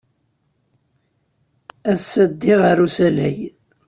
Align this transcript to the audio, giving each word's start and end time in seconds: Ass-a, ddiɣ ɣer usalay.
Ass-a, 1.91 2.23
ddiɣ 2.31 2.59
ɣer 2.63 2.77
usalay. 2.85 3.37